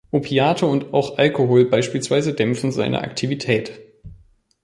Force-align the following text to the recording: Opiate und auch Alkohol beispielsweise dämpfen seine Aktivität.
Opiate 0.11 0.65
und 0.65 0.95
auch 0.95 1.19
Alkohol 1.19 1.69
beispielsweise 1.69 2.33
dämpfen 2.33 2.71
seine 2.71 3.01
Aktivität. 3.01 3.71